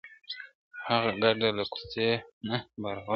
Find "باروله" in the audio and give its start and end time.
2.81-3.07